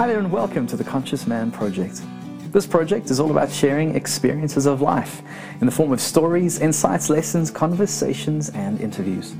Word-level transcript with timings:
Hi 0.00 0.06
there, 0.06 0.18
and 0.18 0.32
welcome 0.32 0.66
to 0.68 0.78
the 0.78 0.82
Conscious 0.82 1.26
Man 1.26 1.50
Project. 1.50 2.00
This 2.52 2.66
project 2.66 3.10
is 3.10 3.20
all 3.20 3.30
about 3.30 3.52
sharing 3.52 3.94
experiences 3.94 4.64
of 4.64 4.80
life 4.80 5.20
in 5.60 5.66
the 5.66 5.70
form 5.70 5.92
of 5.92 6.00
stories, 6.00 6.58
insights, 6.58 7.10
lessons, 7.10 7.50
conversations, 7.50 8.48
and 8.48 8.80
interviews. 8.80 9.34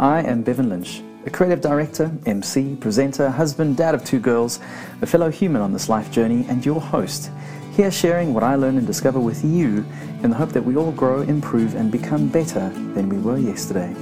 I 0.00 0.22
am 0.22 0.44
Bevan 0.44 0.70
Lynch, 0.70 1.02
a 1.26 1.30
creative 1.30 1.60
director, 1.60 2.10
MC, 2.24 2.74
presenter, 2.76 3.28
husband, 3.28 3.76
dad 3.76 3.94
of 3.94 4.02
two 4.02 4.18
girls, 4.18 4.60
a 5.02 5.06
fellow 5.06 5.30
human 5.30 5.60
on 5.60 5.74
this 5.74 5.90
life 5.90 6.10
journey, 6.10 6.46
and 6.48 6.64
your 6.64 6.80
host, 6.80 7.30
here 7.72 7.90
sharing 7.90 8.32
what 8.32 8.42
I 8.42 8.54
learn 8.54 8.78
and 8.78 8.86
discover 8.86 9.20
with 9.20 9.44
you 9.44 9.84
in 10.22 10.30
the 10.30 10.36
hope 10.36 10.52
that 10.52 10.64
we 10.64 10.74
all 10.74 10.92
grow, 10.92 11.20
improve, 11.20 11.74
and 11.74 11.92
become 11.92 12.28
better 12.28 12.70
than 12.94 13.10
we 13.10 13.18
were 13.18 13.36
yesterday. 13.36 13.94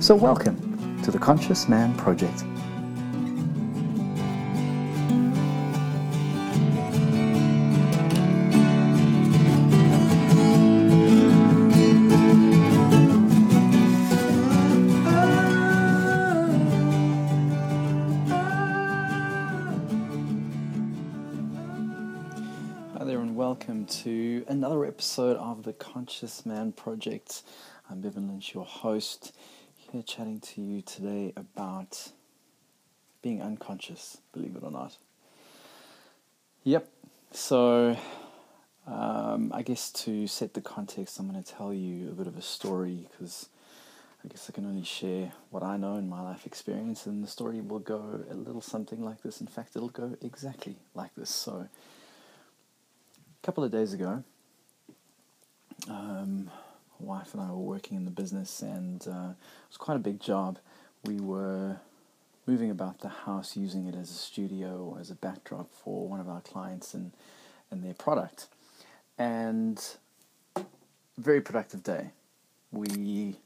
So, 0.00 0.14
welcome 0.14 1.02
to 1.02 1.10
the 1.10 1.18
Conscious 1.18 1.68
Man 1.68 1.94
Project. 1.98 2.42
To 23.86 24.44
another 24.48 24.84
episode 24.84 25.36
of 25.36 25.62
the 25.62 25.72
Conscious 25.72 26.44
Man 26.44 26.72
Project. 26.72 27.44
I'm 27.88 28.00
Bevan 28.00 28.26
Lynch, 28.26 28.52
your 28.52 28.64
host, 28.64 29.32
here 29.76 30.02
chatting 30.02 30.40
to 30.40 30.60
you 30.60 30.82
today 30.82 31.32
about 31.36 32.10
being 33.22 33.40
unconscious, 33.40 34.18
believe 34.32 34.56
it 34.56 34.64
or 34.64 34.72
not. 34.72 34.96
Yep, 36.64 36.88
so 37.30 37.96
um, 38.88 39.52
I 39.54 39.62
guess 39.62 39.92
to 39.92 40.26
set 40.26 40.54
the 40.54 40.60
context, 40.60 41.20
I'm 41.20 41.30
going 41.30 41.40
to 41.40 41.52
tell 41.52 41.72
you 41.72 42.08
a 42.08 42.12
bit 42.12 42.26
of 42.26 42.36
a 42.36 42.42
story 42.42 43.06
because 43.12 43.48
I 44.24 44.28
guess 44.28 44.50
I 44.50 44.52
can 44.52 44.66
only 44.66 44.82
share 44.82 45.30
what 45.50 45.62
I 45.62 45.76
know 45.76 45.94
in 45.94 46.08
my 46.08 46.22
life 46.22 46.44
experience, 46.44 47.06
and 47.06 47.22
the 47.22 47.28
story 47.28 47.60
will 47.60 47.78
go 47.78 48.24
a 48.28 48.34
little 48.34 48.62
something 48.62 49.04
like 49.04 49.22
this. 49.22 49.40
In 49.40 49.46
fact, 49.46 49.76
it'll 49.76 49.90
go 49.90 50.16
exactly 50.22 50.74
like 50.96 51.14
this. 51.14 51.30
So, 51.30 51.68
couple 53.46 53.62
of 53.62 53.70
days 53.70 53.92
ago, 53.92 54.24
um, 55.88 56.50
my 56.98 57.06
wife 57.06 57.32
and 57.32 57.40
I 57.40 57.48
were 57.50 57.58
working 57.58 57.96
in 57.96 58.04
the 58.04 58.10
business, 58.10 58.60
and 58.60 59.00
uh, 59.06 59.30
it 59.30 59.68
was 59.68 59.76
quite 59.78 59.94
a 59.94 60.00
big 60.00 60.18
job. 60.18 60.58
We 61.04 61.20
were 61.20 61.76
moving 62.48 62.72
about 62.72 63.02
the 63.02 63.08
house, 63.08 63.56
using 63.56 63.86
it 63.86 63.94
as 63.94 64.10
a 64.10 64.14
studio 64.14 64.78
or 64.78 64.98
as 64.98 65.12
a 65.12 65.14
backdrop 65.14 65.72
for 65.72 66.08
one 66.08 66.18
of 66.18 66.28
our 66.28 66.40
clients 66.40 66.92
and, 66.92 67.12
and 67.70 67.84
their 67.84 67.94
product. 67.94 68.48
And 69.16 69.80
very 71.16 71.40
productive 71.40 71.84
day. 71.84 72.10
We 72.72 73.36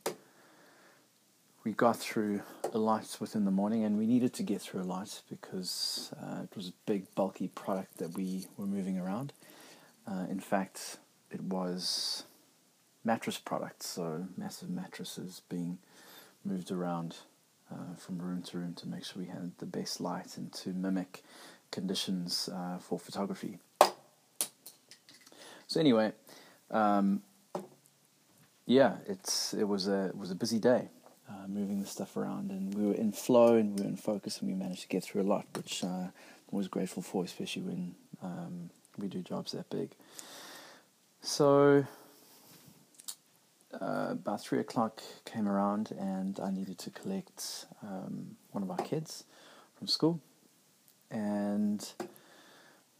we 1.62 1.72
got 1.72 1.98
through 1.98 2.40
a 2.72 2.78
lot 2.78 3.18
within 3.20 3.44
the 3.44 3.50
morning, 3.50 3.84
and 3.84 3.98
we 3.98 4.06
needed 4.06 4.32
to 4.32 4.42
get 4.42 4.62
through 4.62 4.80
a 4.80 4.88
lot 4.96 5.20
because 5.28 6.10
uh, 6.18 6.44
it 6.44 6.56
was 6.56 6.68
a 6.68 6.72
big, 6.86 7.14
bulky 7.14 7.48
product 7.48 7.98
that 7.98 8.16
we 8.16 8.46
were 8.56 8.64
moving 8.64 8.98
around. 8.98 9.34
Uh, 10.10 10.26
in 10.28 10.40
fact, 10.40 10.98
it 11.30 11.40
was 11.40 12.24
mattress 13.04 13.38
products, 13.38 13.86
so 13.86 14.26
massive 14.36 14.68
mattresses 14.68 15.42
being 15.48 15.78
moved 16.44 16.70
around 16.70 17.18
uh, 17.72 17.94
from 17.96 18.18
room 18.18 18.42
to 18.42 18.58
room 18.58 18.74
to 18.74 18.88
make 18.88 19.04
sure 19.04 19.22
we 19.22 19.28
had 19.28 19.52
the 19.58 19.66
best 19.66 20.00
light 20.00 20.36
and 20.36 20.52
to 20.52 20.70
mimic 20.70 21.22
conditions 21.70 22.48
uh, 22.52 22.78
for 22.78 22.98
photography. 22.98 23.58
So 25.66 25.78
anyway, 25.78 26.12
um, 26.72 27.22
yeah, 28.66 28.96
it's 29.06 29.54
it 29.54 29.64
was 29.64 29.86
a 29.86 30.06
it 30.06 30.16
was 30.16 30.32
a 30.32 30.34
busy 30.34 30.58
day. 30.58 30.88
Uh, 31.28 31.46
moving 31.46 31.78
the 31.78 31.86
stuff 31.86 32.16
around, 32.16 32.50
and 32.50 32.74
we 32.74 32.84
were 32.84 32.94
in 32.94 33.12
flow 33.12 33.54
and 33.54 33.78
we 33.78 33.84
were 33.84 33.88
in 33.88 33.96
focus, 33.96 34.40
and 34.40 34.50
we 34.50 34.54
managed 34.56 34.82
to 34.82 34.88
get 34.88 35.04
through 35.04 35.22
a 35.22 35.28
lot, 35.30 35.46
which 35.54 35.84
uh, 35.84 35.86
I 35.86 36.10
was 36.50 36.66
grateful 36.66 37.04
for, 37.04 37.22
especially 37.22 37.62
when 37.62 37.94
um, 38.20 38.70
we 39.00 39.08
do 39.08 39.20
jobs 39.22 39.52
that 39.52 39.68
big. 39.70 39.90
So, 41.22 41.84
uh, 43.80 44.08
about 44.10 44.40
three 44.40 44.58
o'clock 44.58 45.02
came 45.24 45.48
around, 45.48 45.92
and 45.98 46.38
I 46.40 46.50
needed 46.50 46.78
to 46.78 46.90
collect 46.90 47.66
um, 47.82 48.36
one 48.50 48.62
of 48.62 48.70
our 48.70 48.78
kids 48.78 49.24
from 49.76 49.86
school, 49.86 50.20
and 51.10 51.80
it 52.00 52.08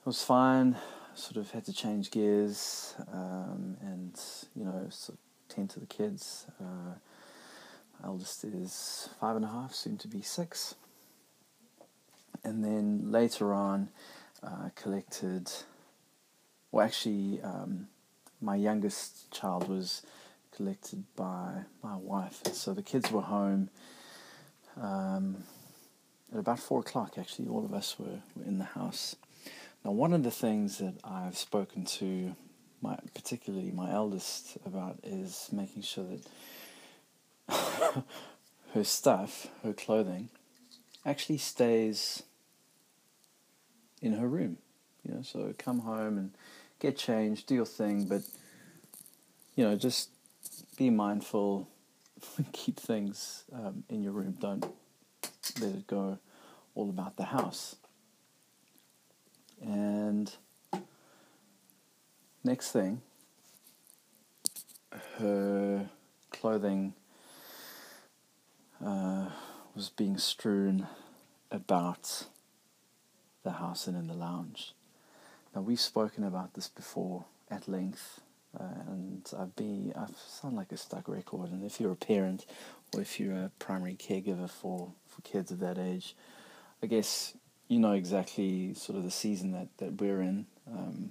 was 0.04 0.22
fine. 0.22 0.76
Sort 1.14 1.36
of 1.36 1.50
had 1.50 1.64
to 1.66 1.72
change 1.72 2.10
gears, 2.10 2.94
um, 3.12 3.76
and 3.80 4.18
you 4.54 4.64
know, 4.64 4.86
sort 4.90 5.18
of 5.18 5.54
tend 5.54 5.70
to 5.70 5.80
the 5.80 5.86
kids. 5.86 6.46
Uh, 6.60 6.94
eldest 8.04 8.44
is 8.44 9.08
five 9.20 9.36
and 9.36 9.44
a 9.44 9.48
half, 9.48 9.74
soon 9.74 9.98
to 9.98 10.08
be 10.08 10.22
six. 10.22 10.74
And 12.42 12.64
then 12.64 13.10
later 13.10 13.52
on, 13.52 13.90
uh, 14.42 14.70
collected. 14.74 15.50
Well, 16.80 16.86
actually, 16.86 17.42
um, 17.42 17.88
my 18.40 18.56
youngest 18.56 19.30
child 19.30 19.68
was 19.68 20.00
collected 20.56 21.04
by 21.14 21.64
my 21.82 21.96
wife. 21.96 22.40
So 22.54 22.72
the 22.72 22.80
kids 22.80 23.12
were 23.12 23.20
home 23.20 23.68
um, 24.80 25.44
at 26.32 26.38
about 26.38 26.58
four 26.58 26.80
o'clock. 26.80 27.18
Actually, 27.18 27.48
all 27.48 27.66
of 27.66 27.74
us 27.74 27.98
were, 27.98 28.22
were 28.34 28.44
in 28.46 28.56
the 28.56 28.64
house. 28.64 29.14
Now, 29.84 29.90
one 29.90 30.14
of 30.14 30.22
the 30.22 30.30
things 30.30 30.78
that 30.78 30.94
I've 31.04 31.36
spoken 31.36 31.84
to 32.00 32.34
my, 32.80 32.98
particularly 33.12 33.72
my 33.72 33.92
eldest, 33.92 34.56
about 34.64 35.00
is 35.02 35.50
making 35.52 35.82
sure 35.82 36.06
that 37.50 38.04
her 38.72 38.84
stuff, 38.84 39.48
her 39.64 39.74
clothing, 39.74 40.30
actually 41.04 41.36
stays 41.36 42.22
in 44.00 44.14
her 44.14 44.26
room. 44.26 44.56
You 45.06 45.16
know, 45.16 45.22
so 45.22 45.54
come 45.58 45.80
home 45.80 46.16
and 46.16 46.30
get 46.80 46.96
changed, 46.96 47.46
do 47.46 47.54
your 47.54 47.66
thing, 47.66 48.06
but 48.06 48.22
you 49.54 49.64
know, 49.64 49.76
just 49.76 50.10
be 50.76 50.90
mindful, 50.90 51.68
keep 52.52 52.80
things 52.80 53.44
um, 53.52 53.84
in 53.88 54.02
your 54.02 54.12
room. 54.12 54.34
Don't 54.40 54.66
let 55.60 55.74
it 55.74 55.86
go 55.86 56.18
all 56.74 56.88
about 56.88 57.16
the 57.16 57.24
house. 57.24 57.76
And 59.62 60.34
next 62.42 62.72
thing, 62.72 63.02
her 65.18 65.90
clothing 66.30 66.94
uh, 68.84 69.28
was 69.74 69.90
being 69.90 70.16
strewn 70.16 70.86
about 71.50 72.24
the 73.42 73.52
house 73.52 73.86
and 73.86 73.96
in 73.96 74.06
the 74.06 74.14
lounge. 74.14 74.74
Now 75.54 75.62
we've 75.62 75.80
spoken 75.80 76.24
about 76.24 76.54
this 76.54 76.68
before 76.68 77.24
at 77.50 77.66
length, 77.66 78.20
uh, 78.58 78.64
and 78.88 79.28
I've 79.38 79.56
been 79.56 79.92
I 79.96 80.06
sound 80.16 80.56
like 80.56 80.72
a 80.72 80.76
stuck 80.76 81.08
record. 81.08 81.50
And 81.50 81.64
if 81.64 81.80
you're 81.80 81.92
a 81.92 81.96
parent 81.96 82.46
or 82.94 83.00
if 83.00 83.18
you're 83.18 83.34
a 83.34 83.50
primary 83.58 83.94
caregiver 83.94 84.48
for 84.48 84.92
for 85.08 85.22
kids 85.22 85.50
of 85.50 85.58
that 85.60 85.78
age, 85.78 86.14
I 86.82 86.86
guess 86.86 87.34
you 87.68 87.80
know 87.80 87.92
exactly 87.92 88.74
sort 88.74 88.98
of 88.98 89.04
the 89.04 89.10
season 89.10 89.52
that 89.52 89.68
that 89.78 90.00
we're 90.00 90.20
in. 90.20 90.46
Um, 90.70 91.10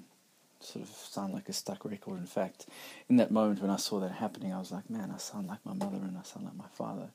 sort 0.62 0.84
of 0.84 0.90
sound 0.90 1.34
like 1.34 1.48
a 1.48 1.54
stuck 1.54 1.86
record. 1.86 2.20
In 2.20 2.26
fact, 2.26 2.66
in 3.08 3.18
that 3.18 3.32
moment 3.32 3.62
when 3.62 3.72
I 3.72 3.78
saw 3.78 4.00
that 4.02 4.12
happening, 4.12 4.54
I 4.54 4.60
was 4.60 4.72
like, 4.72 4.90
man, 4.90 5.12
I 5.14 5.18
sound 5.18 5.48
like 5.48 5.66
my 5.66 5.74
mother 5.74 5.98
and 5.98 6.18
I 6.18 6.24
sound 6.24 6.46
like 6.46 6.56
my 6.56 6.68
father. 6.74 7.10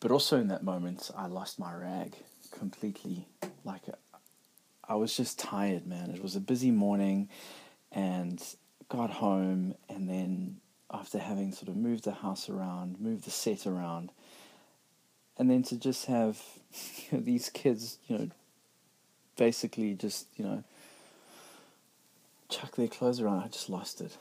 But 0.00 0.10
also 0.10 0.38
in 0.38 0.48
that 0.48 0.62
moment, 0.62 1.10
I 1.14 1.26
lost 1.26 1.58
my 1.58 1.74
rag 1.74 2.16
completely. 2.50 3.26
Like, 3.64 3.82
I 4.88 4.94
was 4.94 5.16
just 5.16 5.38
tired, 5.38 5.86
man. 5.86 6.10
It 6.10 6.22
was 6.22 6.36
a 6.36 6.40
busy 6.40 6.70
morning 6.70 7.28
and 7.92 8.42
got 8.88 9.10
home, 9.10 9.74
and 9.88 10.08
then 10.08 10.56
after 10.90 11.18
having 11.18 11.52
sort 11.52 11.68
of 11.68 11.76
moved 11.76 12.04
the 12.04 12.12
house 12.12 12.48
around, 12.48 13.00
moved 13.00 13.24
the 13.24 13.30
set 13.30 13.66
around, 13.66 14.10
and 15.38 15.50
then 15.50 15.62
to 15.64 15.76
just 15.76 16.06
have 16.06 16.42
you 17.10 17.12
know, 17.18 17.24
these 17.24 17.48
kids, 17.48 17.98
you 18.06 18.18
know, 18.18 18.30
basically 19.36 19.94
just, 19.94 20.26
you 20.36 20.44
know, 20.44 20.64
chuck 22.48 22.76
their 22.76 22.88
clothes 22.88 23.20
around, 23.20 23.42
I 23.42 23.48
just 23.48 23.70
lost 23.70 24.00
it. 24.00 24.16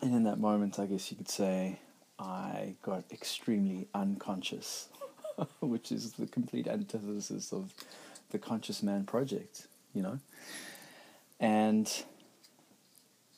And 0.00 0.14
in 0.14 0.24
that 0.24 0.38
moment, 0.38 0.78
I 0.78 0.86
guess 0.86 1.10
you 1.10 1.16
could 1.16 1.28
say, 1.28 1.78
I 2.18 2.74
got 2.82 3.04
extremely 3.10 3.88
unconscious, 3.94 4.88
which 5.60 5.92
is 5.92 6.12
the 6.12 6.26
complete 6.26 6.66
antithesis 6.66 7.52
of 7.52 7.74
the 8.30 8.38
Conscious 8.38 8.82
Man 8.82 9.04
project, 9.04 9.66
you 9.94 10.02
know. 10.02 10.18
And 11.40 11.90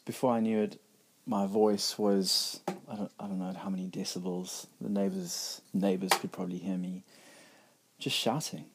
before 0.05 0.33
I 0.33 0.41
knew 0.41 0.61
it, 0.61 0.81
my 1.27 1.47
voice 1.47 1.99
was 1.99 2.61
I 2.69 2.97
don't 2.97 3.11
I 3.19 3.27
don't 3.27 3.39
know 3.39 3.53
how 3.53 3.71
many 3.71 3.89
decibels. 3.89 4.67
The 4.81 4.91
neighbors 4.91 5.63
neighbors 5.73 6.11
could 6.21 6.33
probably 6.33 6.59
hear 6.59 6.77
me 6.77 7.03
just 7.99 8.17
shouting. 8.17 8.67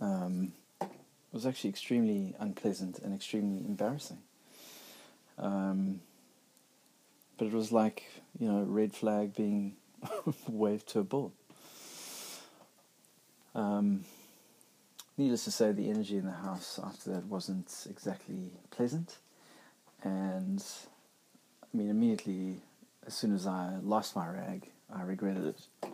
Um, 0.00 0.52
it 0.80 0.88
was 1.32 1.46
actually 1.46 1.70
extremely 1.70 2.34
unpleasant 2.38 2.98
and 2.98 3.14
extremely 3.14 3.64
embarrassing. 3.66 4.18
Um, 5.38 6.00
but 7.36 7.46
it 7.46 7.52
was 7.52 7.70
like, 7.70 8.04
you 8.38 8.50
know, 8.50 8.62
red 8.62 8.92
flag 8.92 9.34
being 9.34 9.76
waved 10.48 10.88
to 10.88 11.00
a 11.00 11.04
bull. 11.04 11.32
Um, 13.54 14.04
needless 15.16 15.44
to 15.44 15.50
say, 15.50 15.72
the 15.72 15.90
energy 15.90 16.16
in 16.16 16.24
the 16.24 16.32
house 16.32 16.78
after 16.82 17.10
that 17.12 17.26
wasn't 17.26 17.86
exactly 17.90 18.50
pleasant. 18.70 19.18
And 20.02 20.64
I 21.62 21.76
mean, 21.76 21.90
immediately, 21.90 22.60
as 23.06 23.14
soon 23.14 23.34
as 23.34 23.46
I 23.46 23.76
lost 23.82 24.14
my 24.14 24.28
rag, 24.28 24.70
I 24.94 25.02
regretted 25.02 25.46
it. 25.46 25.90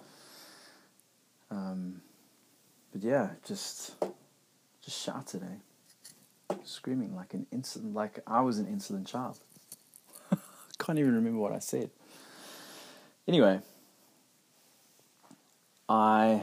Um, 1.51 2.03
but 2.93 3.03
yeah, 3.03 3.31
just 3.47 3.95
just 4.83 5.01
shouted, 5.03 5.43
eh? 5.43 6.55
Screaming 6.65 7.17
like 7.17 7.35
an 7.35 7.47
insolent, 7.51 7.95
like 7.95 8.21
I 8.27 8.41
was 8.43 8.59
an 8.59 8.67
insolent 8.67 9.06
child. 9.06 9.39
Can't 10.79 10.99
even 10.99 11.15
remember 11.15 11.39
what 11.39 11.53
I 11.53 11.59
said. 11.59 11.91
Anyway, 13.27 13.61
I 15.89 16.43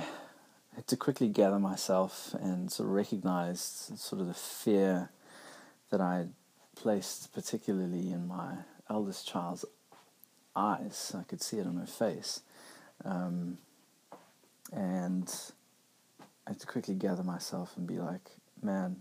had 0.76 0.88
to 0.88 0.98
quickly 0.98 1.28
gather 1.28 1.60
myself 1.60 2.34
and 2.42 2.72
sort 2.72 2.88
of 2.88 2.96
recognize 2.96 3.92
sort 3.96 4.22
of 4.22 4.28
the 4.28 4.34
fear 4.34 5.10
that 5.90 6.00
I 6.00 6.18
had 6.18 6.34
placed, 6.76 7.34
particularly 7.34 8.12
in 8.12 8.28
my 8.28 8.54
eldest 8.90 9.28
child's 9.28 9.66
eyes. 10.56 11.14
I 11.18 11.24
could 11.24 11.42
see 11.42 11.58
it 11.58 11.68
on 11.68 11.78
her 11.78 11.86
face. 11.86 12.42
Um, 13.04 13.58
and 14.72 15.34
I 16.48 16.52
had 16.52 16.60
to 16.62 16.68
quickly 16.68 16.96
gather 16.96 17.24
myself 17.24 17.74
and 17.78 17.86
be 17.86 18.00
like, 18.00 18.32
man, 18.62 18.98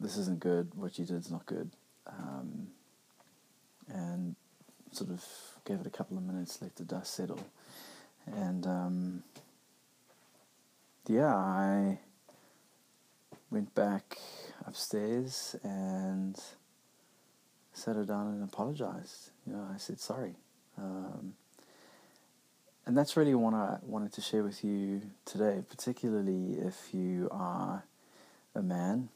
this 0.00 0.16
isn't 0.16 0.40
good. 0.40 0.72
What 0.74 0.98
you 0.98 1.04
did 1.04 1.16
is 1.16 1.30
not 1.30 1.46
good. 1.46 1.70
Um, 2.06 2.68
and 3.88 4.34
sort 4.92 5.10
of 5.10 5.24
gave 5.64 5.80
it 5.80 5.86
a 5.86 5.90
couple 5.90 6.16
of 6.16 6.24
minutes, 6.24 6.58
let 6.60 6.76
the 6.76 6.84
dust 6.84 7.14
settle. 7.14 7.40
And 8.26 8.66
um, 8.66 9.22
yeah, 11.06 11.34
I 11.34 11.98
went 13.50 13.74
back 13.74 14.18
upstairs 14.66 15.56
and 15.62 16.38
sat 17.72 17.96
her 17.96 18.04
down 18.04 18.28
and 18.28 18.44
apologized. 18.44 19.30
You 19.46 19.54
know, 19.54 19.68
I 19.72 19.76
said 19.78 20.00
sorry. 20.00 20.34
Um, 20.78 21.34
and 22.86 22.96
that's 22.96 23.16
really 23.16 23.34
what 23.34 23.54
I 23.54 23.78
wanted 23.82 24.12
to 24.14 24.20
share 24.20 24.42
with 24.42 24.62
you 24.62 25.02
today, 25.24 25.62
particularly 25.68 26.58
if 26.58 26.92
you 26.92 27.28
are 27.30 27.84
a 28.54 28.62
man, 28.62 29.08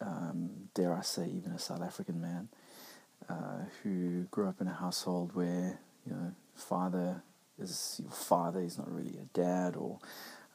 um, 0.00 0.68
dare 0.74 0.94
I 0.94 1.00
say, 1.02 1.26
even 1.26 1.52
a 1.52 1.58
South 1.58 1.82
African 1.82 2.20
man, 2.20 2.48
uh, 3.28 3.64
who 3.82 4.24
grew 4.30 4.48
up 4.48 4.60
in 4.60 4.68
a 4.68 4.74
household 4.74 5.34
where, 5.34 5.78
you 6.06 6.12
know, 6.12 6.32
father 6.54 7.22
is 7.58 8.00
your 8.02 8.12
father, 8.12 8.60
he's 8.60 8.76
not 8.78 8.92
really 8.92 9.16
a 9.18 9.38
dad, 9.38 9.76
or 9.76 9.98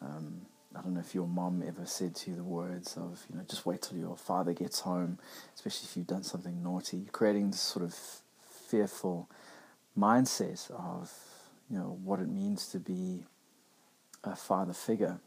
um, 0.01 0.41
I 0.75 0.81
don't 0.81 0.93
know 0.93 1.01
if 1.01 1.13
your 1.13 1.27
mom 1.27 1.63
ever 1.67 1.85
said 1.85 2.15
to 2.15 2.31
you 2.31 2.37
the 2.37 2.43
words 2.43 2.95
of, 2.95 3.25
you 3.29 3.37
know, 3.37 3.43
just 3.47 3.65
wait 3.65 3.81
till 3.81 3.97
your 3.97 4.15
father 4.15 4.53
gets 4.53 4.81
home, 4.81 5.19
especially 5.53 5.87
if 5.89 5.97
you've 5.97 6.07
done 6.07 6.23
something 6.23 6.63
naughty, 6.63 7.07
creating 7.11 7.51
this 7.51 7.59
sort 7.59 7.83
of 7.83 7.93
fearful 8.71 9.29
mindset 9.97 10.71
of 10.71 11.11
you 11.69 11.77
know 11.77 11.97
what 12.03 12.19
it 12.19 12.29
means 12.29 12.67
to 12.67 12.79
be 12.79 13.23
a 14.23 14.35
father 14.35 14.73
figure. 14.73 15.19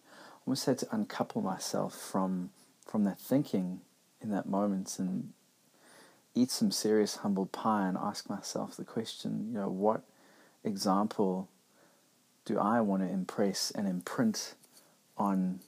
I 0.00 0.40
almost 0.46 0.66
had 0.66 0.78
to 0.78 0.88
uncouple 0.90 1.42
myself 1.42 1.94
from 1.94 2.50
from 2.86 3.04
that 3.04 3.18
thinking 3.18 3.80
in 4.20 4.30
that 4.30 4.48
moment 4.48 4.98
and 4.98 5.32
eat 6.34 6.50
some 6.50 6.70
serious 6.70 7.16
humble 7.16 7.46
pie 7.46 7.86
and 7.86 7.96
ask 7.96 8.28
myself 8.30 8.76
the 8.76 8.84
question, 8.84 9.48
you 9.52 9.58
know, 9.58 9.68
what 9.68 10.02
example 10.64 11.48
do 12.48 12.58
I 12.58 12.80
want 12.80 13.02
to 13.02 13.08
impress 13.08 13.70
and 13.70 13.86
imprint 13.86 14.54
on 15.18 15.60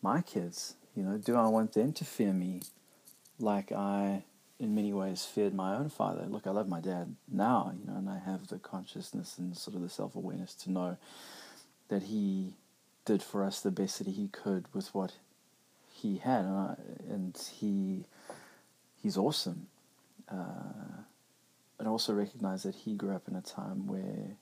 my 0.00 0.22
kids? 0.22 0.76
You 0.96 1.02
know, 1.02 1.18
do 1.18 1.36
I 1.36 1.46
want 1.48 1.74
them 1.74 1.92
to 1.92 2.06
fear 2.06 2.32
me 2.32 2.62
like 3.38 3.70
I 3.70 4.24
in 4.58 4.74
many 4.74 4.94
ways 4.94 5.26
feared 5.26 5.52
my 5.52 5.74
own 5.74 5.90
father. 5.90 6.24
Look, 6.26 6.46
I 6.46 6.50
love 6.50 6.68
my 6.68 6.80
dad 6.80 7.16
now, 7.30 7.74
you 7.78 7.86
know, 7.86 7.98
and 7.98 8.08
I 8.08 8.18
have 8.18 8.46
the 8.46 8.58
consciousness 8.58 9.36
and 9.36 9.54
sort 9.54 9.76
of 9.76 9.82
the 9.82 9.90
self 9.90 10.16
awareness 10.16 10.54
to 10.54 10.70
know 10.70 10.96
that 11.88 12.04
he 12.04 12.54
did 13.04 13.22
for 13.22 13.44
us 13.44 13.60
the 13.60 13.70
best 13.70 13.98
that 13.98 14.06
he 14.06 14.28
could 14.28 14.72
with 14.72 14.94
what 14.94 15.12
he 15.92 16.16
had, 16.16 16.46
and, 16.46 16.56
I, 16.56 16.74
and 17.10 17.50
he 17.58 18.04
he's 19.02 19.18
awesome. 19.18 19.66
Uh, 20.30 21.02
and 21.78 21.88
also 21.88 22.14
recognize 22.14 22.62
that 22.62 22.74
he 22.74 22.94
grew 22.94 23.14
up 23.14 23.28
in 23.28 23.36
a 23.36 23.42
time 23.42 23.86
where 23.86 24.36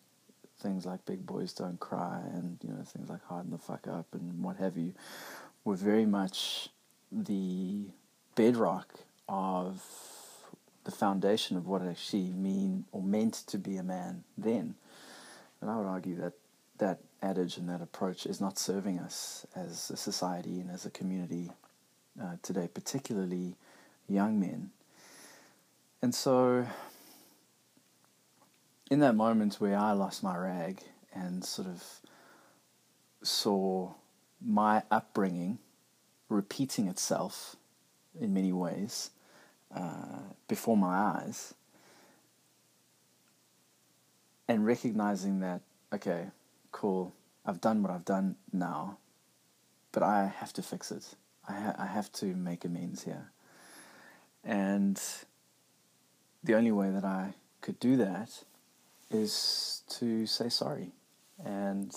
things 0.60 0.86
like 0.86 1.04
big 1.06 1.26
boys 1.26 1.52
don't 1.52 1.80
cry 1.80 2.20
and 2.34 2.58
you 2.62 2.70
know 2.70 2.82
things 2.84 3.08
like 3.08 3.24
harden 3.24 3.50
the 3.50 3.58
fuck 3.58 3.86
up 3.88 4.06
and 4.12 4.42
what 4.42 4.56
have 4.56 4.76
you 4.76 4.92
were 5.64 5.76
very 5.76 6.06
much 6.06 6.68
the 7.10 7.84
bedrock 8.34 9.00
of 9.28 9.82
the 10.84 10.90
foundation 10.90 11.56
of 11.56 11.66
what 11.66 11.82
it 11.82 11.88
actually 11.88 12.30
mean 12.30 12.84
or 12.92 13.02
meant 13.02 13.34
to 13.46 13.58
be 13.58 13.76
a 13.76 13.82
man 13.82 14.24
then. 14.36 14.74
And 15.60 15.70
I 15.70 15.76
would 15.76 15.86
argue 15.86 16.16
that 16.16 16.32
that 16.78 16.98
adage 17.22 17.58
and 17.58 17.68
that 17.68 17.82
approach 17.82 18.24
is 18.24 18.40
not 18.40 18.58
serving 18.58 18.98
us 18.98 19.46
as 19.54 19.90
a 19.90 19.96
society 19.96 20.60
and 20.60 20.70
as 20.70 20.86
a 20.86 20.90
community 20.90 21.50
uh, 22.20 22.36
today, 22.42 22.68
particularly 22.72 23.56
young 24.08 24.40
men. 24.40 24.70
And 26.00 26.14
so, 26.14 26.66
in 28.90 28.98
that 29.00 29.14
moment 29.14 29.54
where 29.60 29.78
I 29.78 29.92
lost 29.92 30.22
my 30.22 30.36
rag 30.36 30.82
and 31.14 31.44
sort 31.44 31.68
of 31.68 31.82
saw 33.22 33.94
my 34.44 34.82
upbringing 34.90 35.58
repeating 36.28 36.88
itself 36.88 37.56
in 38.20 38.34
many 38.34 38.52
ways, 38.52 39.10
uh, 39.74 40.20
before 40.48 40.76
my 40.76 40.96
eyes 40.96 41.54
and 44.48 44.66
recognizing 44.66 45.38
that, 45.40 45.60
okay, 45.92 46.26
cool, 46.72 47.12
I've 47.46 47.60
done 47.60 47.82
what 47.82 47.92
I've 47.92 48.04
done 48.04 48.34
now, 48.52 48.98
but 49.92 50.02
I 50.02 50.32
have 50.38 50.52
to 50.54 50.62
fix 50.62 50.90
it. 50.90 51.14
I, 51.48 51.52
ha- 51.52 51.76
I 51.78 51.86
have 51.86 52.10
to 52.14 52.26
make 52.26 52.64
amends 52.64 53.04
here. 53.04 53.30
And 54.42 55.00
the 56.42 56.54
only 56.54 56.72
way 56.72 56.90
that 56.90 57.04
I 57.04 57.34
could 57.60 57.78
do 57.78 57.96
that 57.98 58.42
is 59.10 59.82
to 59.88 60.26
say 60.26 60.48
sorry 60.48 60.92
and 61.44 61.94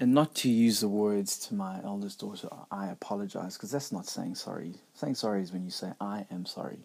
and 0.00 0.14
not 0.14 0.34
to 0.36 0.48
use 0.48 0.80
the 0.80 0.88
words 0.88 1.38
to 1.48 1.54
my 1.54 1.80
eldest 1.82 2.20
daughter, 2.20 2.48
I 2.70 2.86
apologize, 2.88 3.56
because 3.56 3.72
that's 3.72 3.90
not 3.90 4.06
saying 4.06 4.36
sorry. 4.36 4.74
Saying 4.94 5.16
sorry 5.16 5.42
is 5.42 5.52
when 5.52 5.64
you 5.64 5.70
say, 5.70 5.92
I 6.00 6.24
am 6.30 6.46
sorry 6.46 6.78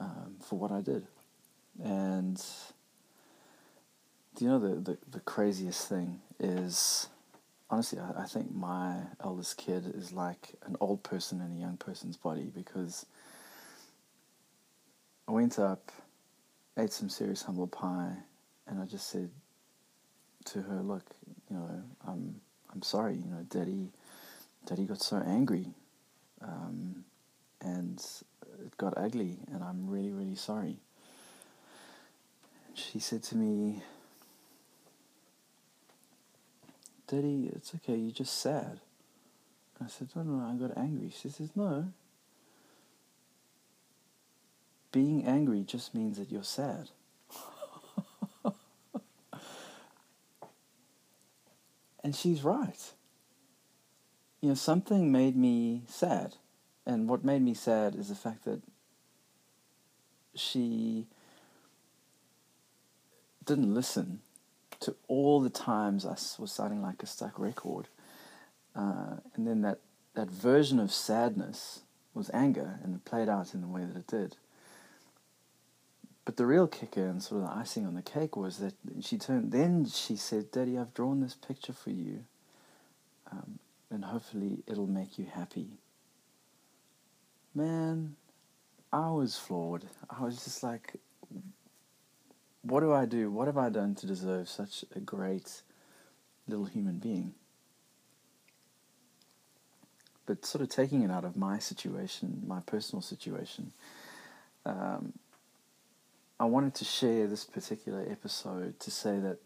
um, 0.00 0.36
for 0.40 0.58
what 0.58 0.72
I 0.72 0.80
did. 0.80 1.06
And 1.82 2.42
do 4.36 4.44
you 4.44 4.50
know 4.50 4.58
the, 4.58 4.92
the, 4.92 4.98
the 5.10 5.20
craziest 5.20 5.86
thing 5.86 6.20
is, 6.40 7.08
honestly, 7.68 7.98
I, 7.98 8.22
I 8.22 8.24
think 8.24 8.54
my 8.54 9.02
eldest 9.22 9.58
kid 9.58 9.92
is 9.94 10.12
like 10.12 10.54
an 10.64 10.76
old 10.80 11.02
person 11.02 11.42
in 11.42 11.52
a 11.52 11.60
young 11.60 11.76
person's 11.76 12.16
body 12.16 12.50
because 12.54 13.04
I 15.28 15.32
went 15.32 15.58
up, 15.58 15.92
ate 16.78 16.92
some 16.92 17.08
serious 17.08 17.42
humble 17.42 17.66
pie, 17.66 18.14
and 18.66 18.80
I 18.80 18.86
just 18.86 19.08
said 19.08 19.30
to 20.46 20.62
her, 20.62 20.82
look, 20.82 21.04
you 21.50 21.56
know, 21.56 21.82
I'm 22.06 22.40
I'm 22.72 22.82
sorry, 22.82 23.14
you 23.14 23.30
know, 23.30 23.46
Daddy, 23.48 23.90
Daddy 24.66 24.84
got 24.84 25.00
so 25.00 25.22
angry, 25.24 25.68
um, 26.42 27.04
and 27.60 28.04
it 28.64 28.76
got 28.76 28.94
ugly, 28.96 29.38
and 29.52 29.62
I'm 29.62 29.88
really 29.88 30.12
really 30.12 30.36
sorry. 30.36 30.78
she 32.74 32.98
said 32.98 33.22
to 33.22 33.36
me, 33.36 33.82
Daddy, 37.06 37.50
it's 37.54 37.74
okay, 37.76 37.96
you're 37.96 38.12
just 38.12 38.40
sad. 38.40 38.80
I 39.82 39.88
said, 39.88 40.08
no, 40.14 40.22
no, 40.22 40.44
I 40.44 40.54
got 40.54 40.76
angry. 40.78 41.10
She 41.10 41.28
says, 41.28 41.50
no. 41.54 41.92
Being 44.94 45.24
angry 45.26 45.64
just 45.64 45.92
means 45.92 46.18
that 46.18 46.30
you're 46.30 46.44
sad. 46.44 46.90
And 52.04 52.14
she's 52.14 52.44
right. 52.44 52.92
You 54.42 54.50
know, 54.50 54.54
something 54.54 55.10
made 55.10 55.36
me 55.36 55.82
sad. 55.88 56.34
And 56.86 57.08
what 57.08 57.24
made 57.24 57.40
me 57.40 57.54
sad 57.54 57.96
is 57.96 58.10
the 58.10 58.14
fact 58.14 58.44
that 58.44 58.60
she 60.34 61.06
didn't 63.44 63.72
listen 63.72 64.20
to 64.80 64.94
all 65.08 65.40
the 65.40 65.50
times 65.50 66.04
I 66.04 66.10
was 66.38 66.52
sounding 66.52 66.82
like 66.82 67.02
a 67.02 67.06
stuck 67.06 67.38
record. 67.38 67.88
Uh, 68.76 69.16
and 69.34 69.46
then 69.46 69.62
that, 69.62 69.78
that 70.14 70.28
version 70.28 70.78
of 70.78 70.92
sadness 70.92 71.80
was 72.12 72.30
anger 72.34 72.78
and 72.84 72.94
it 72.96 73.04
played 73.06 73.30
out 73.30 73.54
in 73.54 73.62
the 73.62 73.66
way 73.66 73.84
that 73.84 73.96
it 73.96 74.06
did. 74.06 74.36
But 76.24 76.36
the 76.38 76.46
real 76.46 76.66
kicker 76.66 77.06
and 77.06 77.22
sort 77.22 77.42
of 77.42 77.48
the 77.48 77.54
icing 77.54 77.86
on 77.86 77.94
the 77.94 78.02
cake 78.02 78.36
was 78.36 78.58
that 78.58 78.74
she 79.00 79.18
turned. 79.18 79.52
Then 79.52 79.84
she 79.86 80.16
said, 80.16 80.50
"Daddy, 80.50 80.78
I've 80.78 80.94
drawn 80.94 81.20
this 81.20 81.34
picture 81.34 81.74
for 81.74 81.90
you, 81.90 82.24
um, 83.30 83.58
and 83.90 84.06
hopefully 84.06 84.62
it'll 84.66 84.86
make 84.86 85.18
you 85.18 85.26
happy." 85.26 85.78
Man, 87.54 88.16
I 88.92 89.10
was 89.10 89.36
floored. 89.36 89.84
I 90.08 90.22
was 90.22 90.42
just 90.42 90.62
like, 90.62 90.94
"What 92.62 92.80
do 92.80 92.92
I 92.92 93.04
do? 93.04 93.30
What 93.30 93.46
have 93.46 93.58
I 93.58 93.68
done 93.68 93.94
to 93.96 94.06
deserve 94.06 94.48
such 94.48 94.84
a 94.96 95.00
great 95.00 95.62
little 96.48 96.64
human 96.64 96.98
being?" 96.98 97.34
But 100.24 100.46
sort 100.46 100.62
of 100.62 100.70
taking 100.70 101.02
it 101.02 101.10
out 101.10 101.26
of 101.26 101.36
my 101.36 101.58
situation, 101.58 102.44
my 102.46 102.60
personal 102.60 103.02
situation. 103.02 103.74
Um, 104.64 105.12
I 106.38 106.44
wanted 106.46 106.74
to 106.76 106.84
share 106.84 107.26
this 107.26 107.44
particular 107.44 108.04
episode 108.10 108.80
to 108.80 108.90
say 108.90 109.18
that 109.20 109.38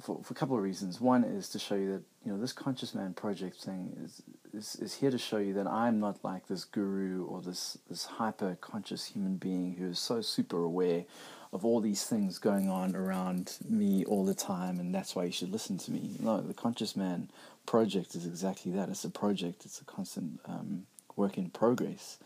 for, 0.00 0.20
for 0.22 0.32
a 0.32 0.36
couple 0.36 0.56
of 0.56 0.62
reasons. 0.62 1.00
One 1.00 1.24
is 1.24 1.48
to 1.50 1.58
show 1.58 1.74
you 1.74 1.92
that 1.92 2.02
you 2.24 2.32
know 2.32 2.38
this 2.38 2.52
conscious 2.52 2.94
man 2.94 3.14
project 3.14 3.56
thing 3.56 3.96
is, 4.04 4.22
is 4.52 4.76
is 4.76 4.94
here 4.94 5.10
to 5.10 5.18
show 5.18 5.38
you 5.38 5.54
that 5.54 5.66
I'm 5.66 5.98
not 5.98 6.22
like 6.22 6.46
this 6.46 6.64
guru 6.64 7.24
or 7.24 7.42
this 7.42 7.78
this 7.88 8.04
hyper 8.04 8.56
conscious 8.60 9.06
human 9.06 9.36
being 9.36 9.74
who 9.74 9.88
is 9.88 9.98
so 9.98 10.20
super 10.20 10.62
aware 10.62 11.04
of 11.52 11.64
all 11.64 11.80
these 11.80 12.04
things 12.04 12.38
going 12.38 12.68
on 12.68 12.94
around 12.94 13.56
me 13.68 14.04
all 14.04 14.24
the 14.24 14.34
time, 14.34 14.78
and 14.78 14.94
that's 14.94 15.16
why 15.16 15.24
you 15.24 15.32
should 15.32 15.50
listen 15.50 15.78
to 15.78 15.90
me. 15.90 16.10
No, 16.20 16.40
the 16.42 16.54
conscious 16.54 16.94
man 16.94 17.30
project 17.64 18.14
is 18.14 18.26
exactly 18.26 18.70
that. 18.72 18.88
It's 18.90 19.04
a 19.04 19.10
project. 19.10 19.64
It's 19.64 19.80
a 19.80 19.84
constant 19.84 20.40
um, 20.44 20.86
work 21.16 21.38
in 21.38 21.48
progress 21.48 22.18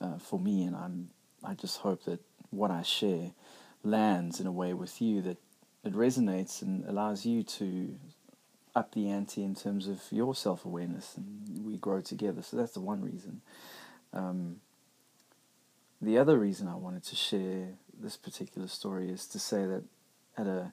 uh, 0.00 0.18
for 0.18 0.38
me, 0.38 0.62
and 0.64 0.76
I'm 0.76 1.08
I 1.44 1.54
just 1.54 1.78
hope 1.78 2.04
that 2.04 2.20
what 2.50 2.70
I 2.70 2.82
share 2.82 3.32
lands 3.82 4.40
in 4.40 4.46
a 4.46 4.52
way 4.52 4.72
with 4.72 5.00
you 5.00 5.22
that 5.22 5.36
it 5.84 5.92
resonates 5.92 6.62
and 6.62 6.84
allows 6.86 7.24
you 7.24 7.42
to 7.42 7.96
up 8.74 8.92
the 8.92 9.08
ante 9.08 9.42
in 9.42 9.54
terms 9.54 9.88
of 9.88 10.02
your 10.10 10.34
self 10.34 10.64
awareness 10.64 11.16
and 11.16 11.64
we 11.64 11.76
grow 11.76 12.00
together. 12.00 12.42
So 12.42 12.56
that's 12.56 12.72
the 12.72 12.80
one 12.80 13.02
reason. 13.02 13.40
Um, 14.12 14.56
the 16.02 16.18
other 16.18 16.38
reason 16.38 16.68
I 16.68 16.74
wanted 16.74 17.04
to 17.04 17.16
share 17.16 17.68
this 17.98 18.16
particular 18.16 18.68
story 18.68 19.10
is 19.10 19.26
to 19.28 19.38
say 19.38 19.64
that 19.64 19.84
at 20.36 20.46
a 20.46 20.72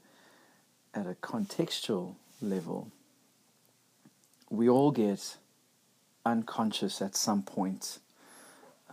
at 0.93 1.08
a 1.08 1.13
contextual 1.15 2.15
level, 2.41 2.91
we 4.50 4.70
all 4.70 4.91
get 4.91 5.38
unconscious 6.25 7.01
at 7.01 7.15
some 7.15 7.41
point 7.41 8.00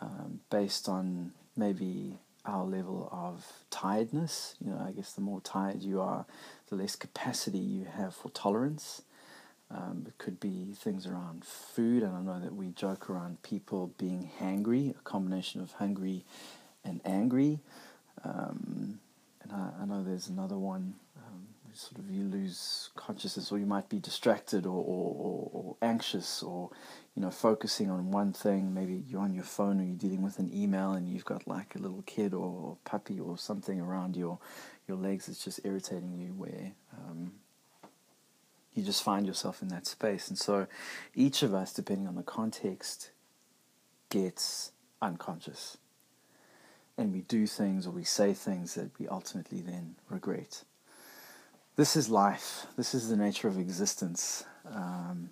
um, 0.01 0.41
based 0.51 0.89
on 0.89 1.33
maybe 1.61 2.19
our 2.45 2.65
level 2.65 3.09
of 3.13 3.47
tiredness. 3.71 4.57
You 4.65 4.71
know, 4.73 4.85
I 4.85 4.91
guess 4.91 5.13
the 5.13 5.21
more 5.21 5.41
tired 5.43 5.83
you 5.83 6.01
are, 6.01 6.27
the 6.69 6.75
less 6.75 6.97
capacity 6.97 7.59
you 7.59 7.85
have 7.85 8.15
for 8.15 8.31
tolerance. 8.31 9.03
Um, 9.71 10.05
it 10.09 10.19
could 10.19 10.41
be 10.41 10.73
things 10.75 11.07
around 11.07 11.45
food, 11.45 12.03
and 12.03 12.17
I 12.17 12.23
know 12.23 12.41
that 12.41 12.57
we 12.57 12.71
joke 12.71 13.09
around 13.09 13.43
people 13.43 13.93
being 13.99 14.29
hangry, 14.41 14.91
a 14.91 15.03
combination 15.05 15.61
of 15.61 15.71
hungry 15.73 16.25
and 16.85 17.01
angry. 17.05 17.61
Um, 18.25 18.99
and 19.43 19.53
I, 19.53 19.71
I, 19.83 19.85
know 19.85 20.03
there's 20.03 20.29
another 20.29 20.59
one 20.59 20.95
sort 21.81 21.99
of 21.99 22.11
you 22.11 22.25
lose 22.25 22.91
consciousness 22.95 23.51
or 23.51 23.59
you 23.59 23.65
might 23.65 23.89
be 23.89 23.99
distracted 23.99 24.67
or, 24.67 24.85
or, 24.85 25.51
or, 25.53 25.77
anxious 25.81 26.43
or 26.43 26.69
you 27.15 27.23
know 27.23 27.31
focusing 27.31 27.91
on 27.91 28.11
one 28.11 28.33
thing. 28.33 28.75
Maybe 28.75 29.03
you're 29.09 29.23
on 29.23 29.33
your 29.33 29.45
phone 29.45 29.81
or 29.81 29.85
you're 29.85 29.97
dealing 29.97 30.23
with 30.23 30.39
an 30.39 30.51
email 30.55 30.93
and 30.93 31.09
you've 31.09 31.25
got 31.25 31.47
like 31.47 31.75
a 31.75 31.79
little 31.79 32.03
kid 32.03 32.35
or 32.35 32.77
puppy 32.85 33.19
or 33.19 33.39
something 33.39 33.81
around 33.81 34.17
your 34.17 34.39
your 34.87 34.99
legs 34.99 35.27
that's 35.27 35.43
just 35.43 35.61
irritating 35.65 36.13
you 36.19 36.35
where 36.35 36.73
um, 36.99 37.33
you 38.75 38.83
just 38.83 39.03
find 39.03 39.27
yourself 39.27 39.63
in 39.63 39.69
that 39.69 39.87
space. 39.87 40.29
And 40.29 40.39
so 40.39 40.67
each 41.15 41.43
of 41.43 41.55
us 41.55 41.73
depending 41.73 42.07
on 42.07 42.17
the 42.17 42.23
context 42.23 43.11
gets 44.11 44.73
unconscious. 45.01 45.79
And 46.99 47.13
we 47.13 47.23
do 47.23 47.47
things 47.47 47.87
or 47.87 47.91
we 47.91 48.05
say 48.05 48.35
things 48.35 48.75
that 48.75 48.91
we 48.99 49.09
ultimately 49.09 49.63
then 49.63 49.95
regret 50.11 50.65
this 51.77 51.97
is 51.97 52.09
life. 52.09 52.67
This 52.77 52.95
is 52.95 53.09
the 53.09 53.17
nature 53.17 53.49
of 53.49 53.59
existence. 53.59 54.45
Um, 54.71 55.31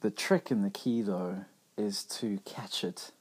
the 0.00 0.10
trick 0.10 0.50
and 0.50 0.64
the 0.64 0.70
key, 0.70 1.02
though, 1.02 1.44
is 1.76 2.04
to 2.04 2.38
catch 2.44 2.84
it. 2.84 3.12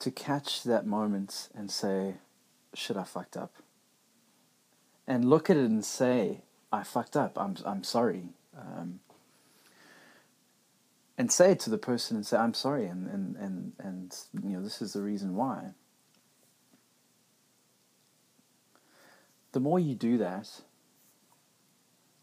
To 0.00 0.10
catch 0.10 0.62
that 0.64 0.86
moment 0.86 1.48
and 1.54 1.70
say, 1.70 2.14
shit, 2.74 2.96
I 2.96 3.04
fucked 3.04 3.36
up. 3.36 3.54
And 5.06 5.24
look 5.24 5.48
at 5.48 5.56
it 5.56 5.64
and 5.64 5.84
say, 5.84 6.42
I 6.72 6.82
fucked 6.82 7.16
up. 7.16 7.38
I'm, 7.38 7.56
I'm 7.64 7.84
sorry. 7.84 8.24
Um, 8.56 9.00
and 11.18 11.30
say 11.32 11.52
it 11.52 11.60
to 11.60 11.70
the 11.70 11.78
person 11.78 12.16
and 12.16 12.26
say, 12.26 12.36
I'm 12.36 12.54
sorry. 12.54 12.86
And, 12.86 13.06
and, 13.08 13.36
and, 13.36 13.72
and, 13.78 14.16
you 14.42 14.56
know, 14.56 14.62
this 14.62 14.82
is 14.82 14.92
the 14.92 15.02
reason 15.02 15.34
why. 15.34 15.70
The 19.56 19.60
more 19.60 19.80
you 19.80 19.94
do 19.94 20.18
that, 20.18 20.50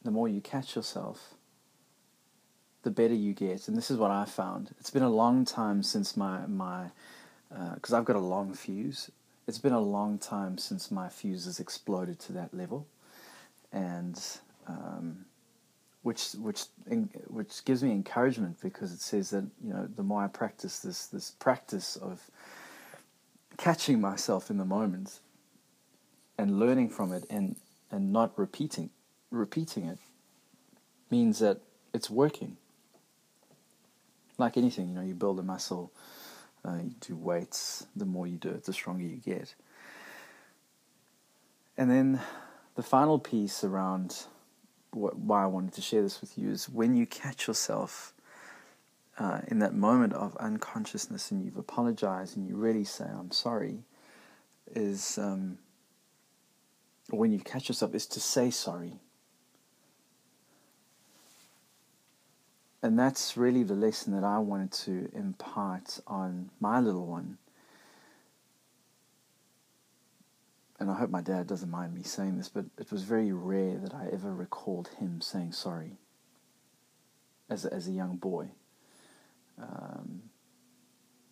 the 0.04 0.12
more 0.12 0.30
you 0.30 0.40
catch 0.40 0.76
yourself, 0.76 1.34
the 2.84 2.92
better 2.92 3.16
you 3.16 3.34
get. 3.34 3.68
And 3.68 3.76
this 3.76 3.90
is 3.90 3.98
what 3.98 4.12
I 4.12 4.26
found. 4.26 4.70
It's 4.80 4.92
been 4.92 5.02
a 5.02 5.10
long 5.10 5.44
time 5.44 5.82
since 5.82 6.16
my 6.16 6.46
my 6.46 6.92
because 7.74 7.92
uh, 7.92 7.98
I've 7.98 8.06
got 8.06 8.18
a 8.18 8.20
long 8.36 8.54
fuse. 8.54 9.10
It's 9.48 9.58
been 9.58 9.74
a 9.74 9.82
long 9.82 10.20
time 10.20 10.60
since 10.60 10.92
my 10.92 11.10
fuse 11.10 11.46
has 11.46 11.60
exploded 11.60 12.20
to 12.20 12.34
that 12.34 12.54
level, 12.54 12.86
and 13.72 14.22
um, 14.68 15.26
which 16.04 16.34
which 16.34 16.66
which 17.30 17.66
gives 17.66 17.82
me 17.84 17.94
encouragement 17.94 18.62
because 18.62 18.94
it 18.94 19.02
says 19.02 19.32
that 19.32 19.46
you 19.66 19.74
know 19.74 19.88
the 19.88 20.04
more 20.04 20.24
I 20.24 20.28
practice 20.28 20.82
this 20.82 21.08
this 21.08 21.32
practice 21.32 21.96
of 21.96 22.30
catching 23.58 24.00
myself 24.00 24.52
in 24.52 24.58
the 24.60 24.66
moment 24.66 25.20
and 26.38 26.60
learning 26.60 26.90
from 26.90 27.12
it 27.12 27.26
and 27.30 27.56
and 27.92 28.12
not 28.12 28.38
repeating 28.38 28.90
repeating 29.32 29.86
it 29.86 29.98
means 31.10 31.40
that 31.40 31.60
it's 31.94 32.10
working. 32.10 32.58
Like 34.38 34.58
anything, 34.58 34.90
you 34.90 34.96
know, 34.96 35.02
you 35.02 35.14
build 35.14 35.40
a 35.40 35.44
muscle, 35.44 35.92
uh, 36.66 36.78
you 36.84 36.96
do 37.00 37.16
weights. 37.16 37.86
The 37.96 38.06
more 38.06 38.26
you 38.26 38.38
do 38.38 38.50
it, 38.50 38.64
the 38.66 38.74
stronger 38.74 39.04
you 39.04 39.18
get. 39.18 39.54
And 41.78 41.90
then 41.90 42.20
the 42.76 42.84
final 42.84 43.20
piece 43.20 43.64
around 43.64 44.26
what, 44.92 45.18
why 45.18 45.44
I 45.44 45.48
wanted 45.48 45.74
to 45.74 45.82
share 45.82 46.02
this 46.02 46.22
with 46.22 46.38
you 46.38 46.50
is 46.50 46.70
when 46.70 46.96
you 46.96 47.06
catch 47.06 47.48
yourself 47.48 48.14
uh, 49.20 49.42
in 49.48 49.60
that 49.60 49.76
moment 49.76 50.14
of 50.14 50.36
unconsciousness 50.38 51.32
and 51.32 51.44
you've 51.44 51.58
apologized 51.58 52.38
and 52.38 52.48
you 52.48 52.56
really 52.56 52.84
say, 52.84 53.06
I'm 53.06 53.32
sorry, 53.32 53.80
is 54.76 55.18
um, 55.20 55.60
when 57.10 57.32
you 57.32 57.40
catch 57.40 57.70
yourself 57.70 57.94
is 57.94 58.06
to 58.08 58.20
say 58.20 58.50
sorry. 58.50 59.00
And 62.82 63.00
that's 63.00 63.38
really 63.38 63.64
the 63.64 63.76
lesson 63.76 64.14
that 64.14 64.26
I 64.26 64.40
wanted 64.40 64.72
to 64.74 65.10
impart 65.14 66.00
on 66.06 66.50
my 66.60 66.82
little 66.82 67.06
one. 67.06 67.38
And 70.80 70.92
I 70.92 70.96
hope 70.96 71.10
my 71.10 71.22
dad 71.22 71.48
doesn't 71.48 71.70
mind 71.70 71.94
me 71.94 72.04
saying 72.04 72.38
this, 72.38 72.50
but 72.50 72.66
it 72.78 72.92
was 72.92 73.04
very 73.04 73.32
rare 73.32 73.78
that 73.78 73.94
I 73.94 74.10
ever 74.12 74.34
recalled 74.34 74.90
him 75.00 75.22
saying 75.22 75.54
sorry 75.54 75.98
as 77.50 77.64
a, 77.64 77.74
as 77.74 77.88
a 77.88 77.92
young 77.92 78.18
boy. 78.18 78.48
Um, 79.58 80.24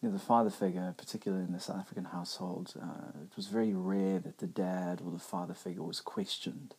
you 0.01 0.09
know, 0.09 0.13
the 0.13 0.19
father 0.23 0.49
figure, 0.49 0.93
particularly 0.97 1.43
in 1.43 1.53
the 1.53 1.59
South 1.59 1.79
African 1.79 2.05
household, 2.05 2.73
uh, 2.81 3.19
it 3.23 3.35
was 3.35 3.47
very 3.47 3.73
rare 3.73 4.19
that 4.19 4.39
the 4.39 4.47
dad 4.47 5.01
or 5.05 5.11
the 5.11 5.19
father 5.19 5.53
figure 5.53 5.83
was 5.83 6.01
questioned. 6.01 6.73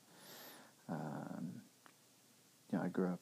Um, 0.88 1.62
you 2.70 2.78
know, 2.78 2.84
I 2.84 2.88
grew 2.88 3.08
up 3.08 3.20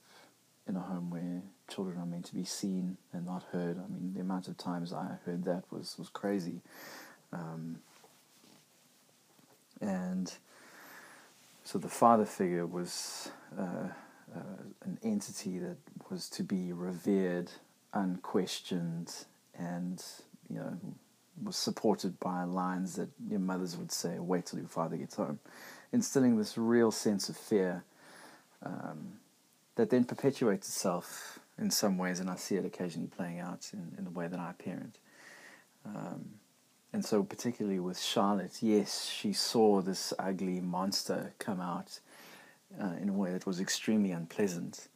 in 0.66 0.76
a 0.76 0.80
home 0.80 1.10
where 1.10 1.42
children 1.68 1.98
are 1.98 2.06
meant 2.06 2.24
to 2.26 2.34
be 2.34 2.44
seen 2.44 2.96
and 3.12 3.26
not 3.26 3.44
heard. 3.52 3.76
I 3.76 3.88
mean, 3.92 4.12
the 4.14 4.20
amount 4.20 4.48
of 4.48 4.56
times 4.56 4.92
I 4.92 5.18
heard 5.26 5.44
that 5.44 5.64
was 5.70 5.96
was 5.98 6.08
crazy. 6.08 6.60
Um, 7.32 7.80
and 9.80 10.32
so 11.64 11.78
the 11.78 11.88
father 11.88 12.24
figure 12.24 12.66
was 12.66 13.30
uh, 13.58 13.88
uh, 14.34 14.62
an 14.84 14.98
entity 15.02 15.58
that 15.58 15.76
was 16.10 16.28
to 16.30 16.42
be 16.42 16.72
revered, 16.72 17.50
unquestioned, 17.92 19.12
and 19.60 20.02
you 20.48 20.56
know 20.56 20.78
was 21.42 21.56
supported 21.56 22.18
by 22.20 22.44
lines 22.44 22.96
that 22.96 23.08
your 23.28 23.40
mothers 23.40 23.76
would 23.76 23.92
say, 23.92 24.18
"Wait 24.18 24.46
till 24.46 24.58
your 24.58 24.68
father 24.68 24.96
gets 24.96 25.16
home," 25.16 25.38
instilling 25.92 26.36
this 26.36 26.56
real 26.58 26.90
sense 26.90 27.28
of 27.28 27.36
fear 27.36 27.84
um, 28.62 29.20
that 29.76 29.90
then 29.90 30.04
perpetuates 30.04 30.68
itself 30.68 31.38
in 31.58 31.70
some 31.70 31.98
ways, 31.98 32.20
and 32.20 32.30
I 32.30 32.36
see 32.36 32.56
it 32.56 32.64
occasionally 32.64 33.08
playing 33.08 33.38
out 33.38 33.70
in, 33.72 33.94
in 33.98 34.04
the 34.04 34.10
way 34.10 34.26
that 34.26 34.38
I 34.38 34.52
parent. 34.52 34.98
Um, 35.84 36.40
and 36.92 37.04
so, 37.04 37.22
particularly 37.22 37.78
with 37.78 38.00
Charlotte, 38.00 38.58
yes, 38.60 39.06
she 39.06 39.32
saw 39.32 39.80
this 39.80 40.12
ugly 40.18 40.60
monster 40.60 41.32
come 41.38 41.60
out 41.60 42.00
uh, 42.80 42.94
in 43.00 43.08
a 43.08 43.12
way 43.12 43.32
that 43.32 43.46
was 43.46 43.60
extremely 43.60 44.10
unpleasant. 44.10 44.88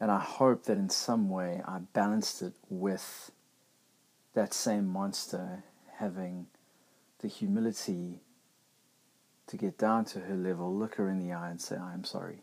And 0.00 0.10
I 0.10 0.20
hope 0.20 0.64
that 0.64 0.76
in 0.76 0.90
some 0.90 1.30
way 1.30 1.62
I 1.66 1.78
balanced 1.78 2.42
it 2.42 2.52
with 2.68 3.30
that 4.34 4.52
same 4.52 4.86
monster 4.86 5.64
having 5.96 6.46
the 7.20 7.28
humility 7.28 8.20
to 9.46 9.56
get 9.56 9.78
down 9.78 10.04
to 10.04 10.20
her 10.20 10.34
level, 10.34 10.74
look 10.74 10.96
her 10.96 11.08
in 11.08 11.18
the 11.18 11.32
eye, 11.32 11.50
and 11.50 11.60
say, 11.60 11.76
I 11.76 11.94
am 11.94 12.04
sorry. 12.04 12.42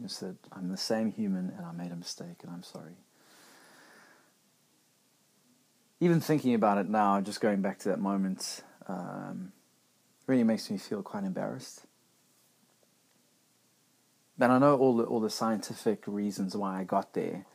You 0.00 0.08
said, 0.08 0.38
I'm 0.52 0.70
the 0.70 0.76
same 0.76 1.12
human 1.12 1.52
and 1.56 1.66
I 1.66 1.72
made 1.72 1.92
a 1.92 1.96
mistake 1.96 2.38
and 2.42 2.50
I'm 2.50 2.62
sorry. 2.62 2.96
Even 6.00 6.20
thinking 6.20 6.54
about 6.54 6.78
it 6.78 6.88
now, 6.88 7.20
just 7.20 7.40
going 7.40 7.60
back 7.60 7.78
to 7.80 7.90
that 7.90 8.00
moment, 8.00 8.62
um, 8.88 9.52
really 10.26 10.44
makes 10.44 10.70
me 10.70 10.78
feel 10.78 11.02
quite 11.02 11.24
embarrassed. 11.24 11.82
And 14.40 14.52
I 14.52 14.58
know 14.58 14.76
all 14.76 14.96
the 14.96 15.04
all 15.04 15.20
the 15.20 15.30
scientific 15.30 16.04
reasons 16.06 16.56
why 16.56 16.80
I 16.80 16.84
got 16.84 17.12
there. 17.14 17.46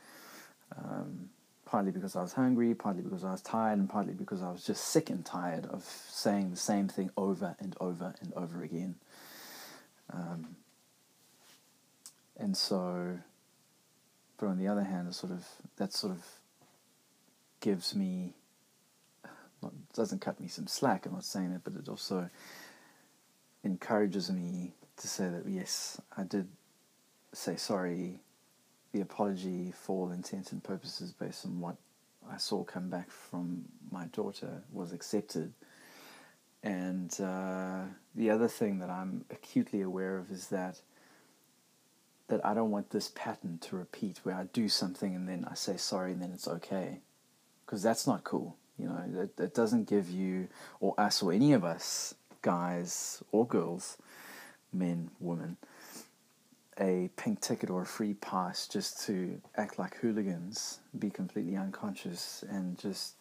Um, 0.77 1.29
partly 1.65 1.91
because 1.91 2.15
I 2.15 2.21
was 2.21 2.33
hungry, 2.33 2.73
partly 2.73 3.03
because 3.03 3.23
I 3.23 3.31
was 3.31 3.41
tired, 3.41 3.79
and 3.79 3.89
partly 3.89 4.13
because 4.13 4.41
I 4.41 4.51
was 4.51 4.65
just 4.65 4.85
sick 4.85 5.09
and 5.09 5.25
tired 5.25 5.65
of 5.65 5.83
saying 5.83 6.51
the 6.51 6.57
same 6.57 6.87
thing 6.87 7.09
over 7.17 7.55
and 7.59 7.75
over 7.79 8.15
and 8.21 8.33
over 8.33 8.63
again. 8.63 8.95
Um, 10.13 10.55
and 12.37 12.55
so, 12.55 13.19
but 14.37 14.47
on 14.47 14.57
the 14.57 14.67
other 14.67 14.83
hand, 14.83 15.07
it 15.07 15.13
sort 15.13 15.33
of 15.33 15.45
that 15.77 15.93
sort 15.93 16.13
of 16.13 16.23
gives 17.59 17.95
me 17.95 18.33
not, 19.61 19.73
doesn't 19.93 20.21
cut 20.21 20.39
me 20.39 20.47
some 20.47 20.67
slack. 20.67 21.05
I'm 21.05 21.13
not 21.13 21.25
saying 21.25 21.51
that, 21.51 21.63
but 21.63 21.73
it 21.75 21.89
also 21.89 22.29
encourages 23.63 24.31
me 24.31 24.73
to 24.97 25.07
say 25.07 25.29
that 25.29 25.43
yes, 25.47 25.99
I 26.15 26.23
did 26.23 26.47
say 27.33 27.55
sorry. 27.55 28.19
The 28.93 29.01
apology, 29.01 29.73
for 29.75 30.07
all 30.07 30.11
intents 30.11 30.51
and 30.51 30.63
purposes, 30.63 31.11
based 31.11 31.45
on 31.45 31.59
what 31.59 31.75
I 32.31 32.37
saw 32.37 32.63
come 32.63 32.89
back 32.89 33.11
from 33.11 33.65
my 33.91 34.05
daughter, 34.05 34.63
was 34.71 34.93
accepted. 34.93 35.53
And 36.63 37.13
uh, 37.21 37.81
the 38.15 38.29
other 38.29 38.47
thing 38.47 38.79
that 38.79 38.89
I'm 38.89 39.25
acutely 39.29 39.81
aware 39.81 40.17
of 40.17 40.31
is 40.31 40.47
that 40.47 40.81
that 42.27 42.45
I 42.45 42.53
don't 42.53 42.71
want 42.71 42.89
this 42.89 43.09
pattern 43.15 43.57
to 43.59 43.77
repeat 43.77 44.19
where 44.23 44.35
I 44.35 44.43
do 44.51 44.67
something 44.67 45.15
and 45.15 45.29
then 45.29 45.47
I 45.49 45.53
say 45.53 45.77
sorry 45.77 46.11
and 46.11 46.21
then 46.21 46.31
it's 46.33 46.47
okay. 46.47 46.99
Because 47.65 47.81
that's 47.81 48.05
not 48.05 48.23
cool. 48.23 48.57
You 48.77 48.87
know, 48.87 49.03
that, 49.13 49.37
that 49.37 49.53
doesn't 49.53 49.89
give 49.89 50.09
you, 50.09 50.49
or 50.79 50.93
us, 50.99 51.23
or 51.23 51.31
any 51.31 51.53
of 51.53 51.63
us, 51.63 52.13
guys 52.41 53.23
or 53.31 53.47
girls, 53.47 53.97
men, 54.71 55.09
women, 55.19 55.57
a 56.79 57.09
pink 57.15 57.41
ticket 57.41 57.69
or 57.69 57.81
a 57.81 57.85
free 57.85 58.13
pass 58.15 58.67
just 58.67 59.05
to 59.07 59.41
act 59.55 59.79
like 59.79 59.95
hooligans, 59.97 60.79
be 60.97 61.09
completely 61.09 61.55
unconscious, 61.55 62.43
and 62.49 62.77
just, 62.77 63.13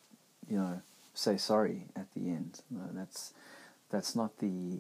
you 0.48 0.58
know, 0.58 0.80
say 1.14 1.36
sorry 1.36 1.86
at 1.96 2.12
the 2.14 2.28
end. 2.28 2.60
No, 2.70 2.82
that's 2.92 3.32
that's 3.90 4.14
not 4.14 4.38
the 4.38 4.78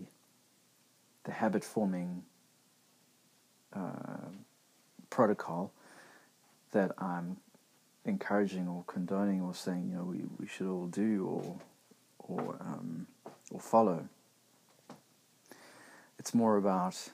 the 1.24 1.32
habit 1.32 1.64
forming 1.64 2.22
uh, 3.72 4.28
protocol 5.10 5.72
that 6.72 6.92
I'm 6.98 7.38
encouraging 8.04 8.68
or 8.68 8.84
condoning 8.86 9.42
or 9.42 9.54
saying 9.54 9.88
you 9.90 9.96
know 9.96 10.04
we, 10.04 10.20
we 10.38 10.46
should 10.46 10.70
all 10.70 10.86
do 10.86 11.26
or 11.26 11.58
or 12.28 12.56
um, 12.60 13.06
or 13.50 13.60
follow. 13.60 14.08
It's 16.18 16.34
more 16.34 16.56
about 16.56 17.10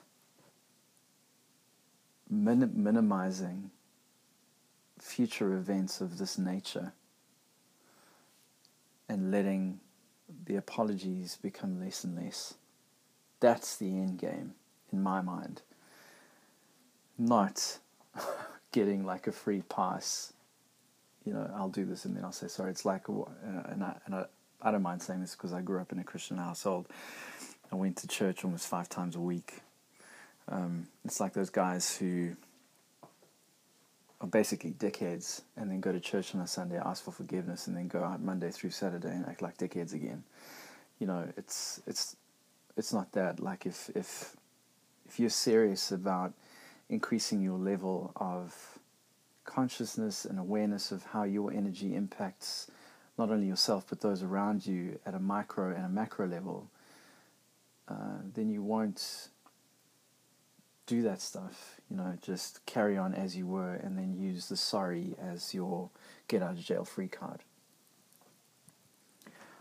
min- 2.29 2.71
minimizing 2.75 3.71
future 4.99 5.53
events 5.53 6.01
of 6.01 6.17
this 6.17 6.37
nature 6.37 6.93
and 9.09 9.31
letting 9.31 9.79
the 10.45 10.55
apologies 10.55 11.37
become 11.41 11.79
less 11.79 12.03
and 12.03 12.15
less. 12.15 12.55
That's 13.39 13.75
the 13.75 13.87
end 13.87 14.19
game 14.19 14.53
in 14.91 15.03
my 15.03 15.21
mind. 15.21 15.61
Not 17.17 17.79
getting 18.71 19.05
like 19.05 19.27
a 19.27 19.31
free 19.31 19.61
pass. 19.63 20.33
You 21.25 21.33
know, 21.33 21.49
I'll 21.55 21.69
do 21.69 21.85
this 21.85 22.05
and 22.05 22.15
then 22.15 22.23
I'll 22.23 22.31
say 22.31 22.47
sorry. 22.47 22.71
It's 22.71 22.85
like, 22.85 23.09
uh, 23.09 23.23
and 23.65 23.83
I, 23.83 23.95
and 24.05 24.15
I, 24.15 24.25
I 24.61 24.71
don't 24.71 24.81
mind 24.81 25.01
saying 25.01 25.21
this 25.21 25.35
because 25.35 25.53
I 25.53 25.61
grew 25.61 25.79
up 25.79 25.91
in 25.91 25.99
a 25.99 26.03
Christian 26.03 26.37
household. 26.37 26.87
I 27.71 27.75
went 27.75 27.97
to 27.97 28.07
church 28.07 28.43
almost 28.45 28.67
five 28.67 28.87
times 28.87 29.15
a 29.15 29.19
week. 29.19 29.61
Um, 30.49 30.87
it's 31.05 31.19
like 31.19 31.33
those 31.33 31.49
guys 31.49 31.95
who 31.95 32.35
are 34.21 34.27
basically 34.27 34.71
dickheads 34.71 35.41
and 35.57 35.69
then 35.69 35.81
go 35.81 35.91
to 35.91 35.99
church 35.99 36.33
on 36.33 36.41
a 36.41 36.47
Sunday, 36.47 36.77
ask 36.77 37.03
for 37.03 37.11
forgiveness, 37.11 37.67
and 37.67 37.75
then 37.75 37.87
go 37.87 38.03
out 38.03 38.21
Monday 38.21 38.51
through 38.51 38.71
Saturday 38.71 39.09
and 39.09 39.25
act 39.25 39.41
like 39.41 39.57
dickheads 39.57 39.93
again. 39.93 40.23
You 40.99 41.07
know, 41.07 41.27
it's 41.37 41.81
it's 41.85 42.15
it's 42.77 42.93
not 42.93 43.11
that. 43.13 43.39
Like 43.39 43.65
if 43.65 43.89
if 43.95 44.35
if 45.07 45.19
you're 45.19 45.29
serious 45.29 45.91
about 45.91 46.33
increasing 46.89 47.41
your 47.41 47.57
level 47.57 48.11
of 48.15 48.79
consciousness 49.45 50.23
and 50.25 50.39
awareness 50.39 50.91
of 50.91 51.03
how 51.03 51.23
your 51.23 51.51
energy 51.51 51.95
impacts 51.95 52.71
not 53.17 53.29
only 53.29 53.45
yourself 53.45 53.85
but 53.89 53.99
those 54.01 54.23
around 54.23 54.65
you 54.65 54.99
at 55.05 55.13
a 55.13 55.19
micro 55.19 55.75
and 55.75 55.85
a 55.85 55.89
macro 55.89 56.27
level, 56.27 56.69
uh, 57.89 58.19
then 58.33 58.49
you 58.49 58.63
won't 58.63 59.27
do 60.85 61.01
that 61.03 61.21
stuff. 61.21 61.79
You 61.89 61.97
know, 61.97 62.17
just 62.21 62.65
carry 62.65 62.97
on 62.97 63.13
as 63.13 63.35
you 63.35 63.47
were 63.47 63.73
and 63.73 63.97
then 63.97 64.15
use 64.17 64.49
the 64.49 64.57
sorry 64.57 65.15
as 65.21 65.53
your 65.53 65.89
get 66.27 66.41
out 66.41 66.51
of 66.51 66.59
jail 66.59 66.85
free 66.85 67.07
card. 67.07 67.41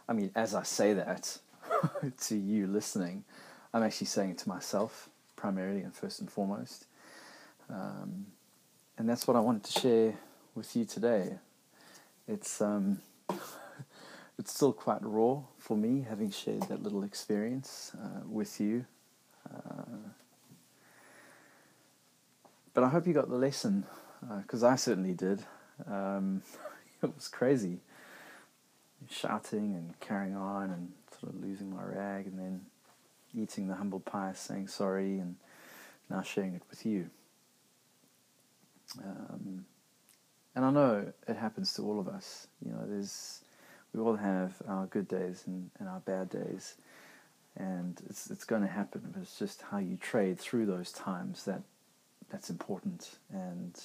I 0.08 0.12
mean, 0.12 0.30
as 0.34 0.54
I 0.54 0.62
say 0.62 0.94
that 0.94 1.38
to 2.20 2.36
you 2.36 2.66
listening, 2.66 3.24
I'm 3.72 3.82
actually 3.82 4.08
saying 4.08 4.30
it 4.30 4.38
to 4.38 4.48
myself 4.48 5.08
primarily 5.36 5.80
and 5.80 5.94
first 5.94 6.20
and 6.20 6.30
foremost. 6.30 6.86
Um, 7.70 8.26
and 8.98 9.08
that's 9.08 9.26
what 9.26 9.36
I 9.36 9.40
wanted 9.40 9.64
to 9.64 9.80
share 9.80 10.14
with 10.54 10.76
you 10.76 10.84
today. 10.84 11.38
It's 12.28 12.60
um, 12.60 13.00
it's 14.38 14.54
still 14.54 14.72
quite 14.72 15.02
raw 15.02 15.40
for 15.58 15.76
me, 15.76 16.04
having 16.08 16.30
shared 16.30 16.62
that 16.68 16.82
little 16.82 17.02
experience 17.02 17.92
uh, 18.00 18.20
with 18.28 18.60
you. 18.60 18.84
Uh, 19.52 20.10
but 22.74 22.84
I 22.84 22.88
hope 22.88 23.06
you 23.06 23.12
got 23.12 23.28
the 23.28 23.36
lesson, 23.36 23.84
because 24.38 24.62
uh, 24.62 24.68
I 24.68 24.76
certainly 24.76 25.14
did. 25.14 25.42
Um, 25.86 26.42
it 27.02 27.14
was 27.14 27.28
crazy, 27.28 27.80
shouting 29.10 29.74
and 29.74 29.98
carrying 30.00 30.36
on, 30.36 30.70
and 30.70 30.92
sort 31.20 31.34
of 31.34 31.40
losing 31.40 31.74
my 31.74 31.82
rag, 31.82 32.26
and 32.26 32.38
then 32.38 32.60
eating 33.34 33.68
the 33.68 33.74
humble 33.74 34.00
pie, 34.00 34.32
saying 34.34 34.68
sorry, 34.68 35.18
and 35.18 35.36
now 36.10 36.22
sharing 36.22 36.54
it 36.54 36.62
with 36.70 36.84
you. 36.86 37.10
Um, 38.98 39.64
and 40.54 40.64
I 40.64 40.70
know 40.70 41.12
it 41.26 41.36
happens 41.36 41.72
to 41.74 41.82
all 41.82 41.98
of 41.98 42.08
us. 42.08 42.46
You 42.64 42.72
know, 42.72 42.84
there's 42.86 43.40
we 43.92 44.00
all 44.00 44.16
have 44.16 44.54
our 44.68 44.86
good 44.86 45.08
days 45.08 45.44
and, 45.46 45.70
and 45.78 45.88
our 45.88 46.00
bad 46.00 46.30
days, 46.30 46.74
and 47.56 48.00
it's 48.08 48.30
it's 48.30 48.44
going 48.44 48.62
to 48.62 48.68
happen. 48.68 49.02
But 49.12 49.22
it's 49.22 49.38
just 49.38 49.62
how 49.62 49.78
you 49.78 49.96
trade 49.96 50.38
through 50.38 50.66
those 50.66 50.92
times 50.92 51.44
that 51.44 51.62
that's 52.32 52.50
important. 52.50 53.18
And 53.30 53.78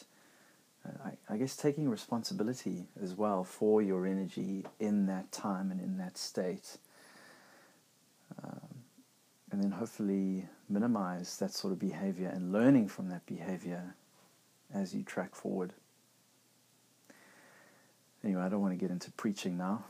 uh, 0.86 1.10
I, 1.30 1.34
I 1.34 1.38
guess 1.38 1.56
taking 1.56 1.90
responsibility 1.90 2.86
as 3.04 3.14
well 3.14 3.44
for 3.44 3.82
your 3.82 4.08
energy 4.08 4.66
in 4.80 5.06
that 5.08 5.32
time 5.32 5.70
and 5.70 5.82
in 5.82 5.98
that 5.98 6.18
state. 6.18 6.78
Um, 8.44 8.62
and 9.52 9.62
then 9.62 9.72
hopefully 9.72 10.46
minimize 10.70 11.38
that 11.38 11.54
sort 11.54 11.74
of 11.74 11.80
behavior 11.80 12.30
and 12.30 12.52
learning 12.52 12.88
from 12.88 13.10
that 13.10 13.26
behavior 13.26 13.96
as 14.74 14.96
you 14.96 15.04
track 15.04 15.36
forward. 15.36 15.74
Anyway, 18.24 18.42
I 18.42 18.50
don't 18.50 18.62
want 18.62 18.74
to 18.74 18.78
get 18.78 18.92
into 18.92 19.12
preaching 19.12 19.58
now. 19.58 19.84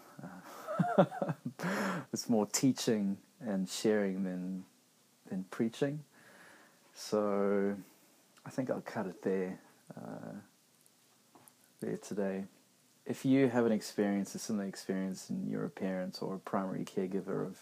Uh, 0.97 1.05
it's 2.13 2.29
more 2.29 2.45
teaching 2.45 3.17
and 3.39 3.69
sharing 3.69 4.23
than 4.23 4.65
than 5.29 5.45
preaching. 5.49 6.03
So 6.93 7.75
I 8.47 8.49
think 8.49 8.71
I'll 8.71 8.79
cut 8.79 9.07
it 9.07 9.21
there 9.23 9.59
uh, 9.95 10.35
there 11.81 11.97
today. 11.97 12.45
if 13.05 13.23
you 13.25 13.47
have 13.49 13.65
an 13.65 13.71
experience, 13.71 14.35
a 14.35 14.39
similar 14.39 14.65
experience, 14.65 15.29
and 15.29 15.49
you're 15.49 15.65
a 15.65 15.69
parent 15.69 16.19
or 16.21 16.35
a 16.35 16.39
primary 16.39 16.85
caregiver 16.85 17.45
of 17.45 17.61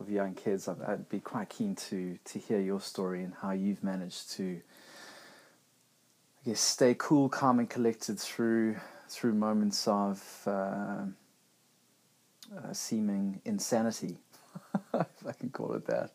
of 0.00 0.10
young 0.10 0.34
kids, 0.34 0.66
I'd, 0.66 0.82
I'd 0.82 1.08
be 1.08 1.20
quite 1.20 1.48
keen 1.48 1.76
to 1.76 2.18
to 2.24 2.38
hear 2.38 2.60
your 2.60 2.80
story 2.80 3.22
and 3.22 3.32
how 3.42 3.52
you've 3.52 3.84
managed 3.84 4.32
to, 4.32 4.60
I 6.42 6.50
guess, 6.50 6.60
stay 6.60 6.96
cool, 6.98 7.28
calm, 7.28 7.60
and 7.60 7.70
collected 7.70 8.18
through 8.18 8.76
through 9.08 9.34
moments 9.34 9.86
of 9.86 10.20
uh, 10.46 11.04
uh, 12.56 12.72
seeming 12.72 13.40
insanity, 13.44 14.16
if 14.94 15.26
I 15.26 15.32
can 15.32 15.50
call 15.50 15.74
it 15.74 15.86
that. 15.86 16.10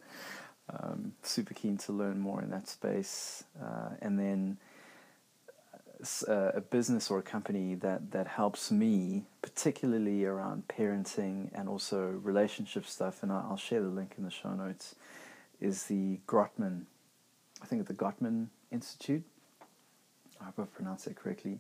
Um, 0.72 1.14
super 1.24 1.54
keen 1.54 1.78
to 1.80 1.92
learn 1.92 2.20
more 2.20 2.42
in 2.42 2.52
that 2.52 2.68
space, 2.68 3.44
uh, 3.60 3.90
and 4.02 4.20
then 4.20 4.58
uh, 6.28 6.52
a 6.54 6.62
business 6.62 7.10
or 7.10 7.18
a 7.20 7.24
company 7.24 7.76
that 7.76 8.12
that 8.12 8.28
helps 8.28 8.72
me, 8.72 9.24
particularly 9.42 10.26
around 10.26 10.68
parenting 10.68 11.50
and 11.54 11.68
also 11.68 12.20
relationship 12.24 12.86
stuff. 12.86 13.24
And 13.24 13.32
I'll 13.32 13.58
share 13.58 13.82
the 13.82 13.90
link 13.90 14.14
in 14.18 14.24
the 14.24 14.32
show 14.32 14.54
notes. 14.54 14.96
Is 15.60 15.84
the 15.88 16.20
Gottman, 16.26 16.84
I 17.62 17.66
think 17.66 17.88
the 17.88 17.94
Gottman 17.94 18.48
Institute. 18.72 19.24
I 20.40 20.46
hope 20.46 20.60
I 20.60 20.64
pronounced 20.64 21.08
it 21.08 21.16
correctly. 21.16 21.60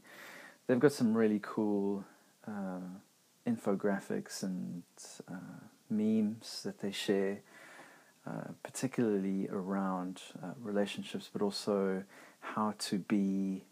They've 0.68 0.80
got 0.80 0.94
some 0.94 1.14
really 1.14 1.40
cool 1.42 2.06
uh, 2.48 2.80
infographics 3.46 4.44
and 4.44 4.84
uh, 5.30 5.66
memes 5.90 6.62
that 6.64 6.80
they 6.80 6.92
share, 6.92 7.40
uh, 8.30 8.52
particularly 8.62 9.48
around 9.50 10.22
uh, 10.44 10.52
relationships, 10.62 11.30
but 11.34 11.42
also 11.42 12.04
how 12.42 12.76
to 12.78 13.00
be 13.00 13.64